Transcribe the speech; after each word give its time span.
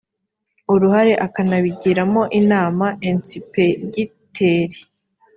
uruhare 0.73 1.13
akanabigiramo 1.25 2.21
inama 2.39 2.85
ensipegiteri 3.09 4.77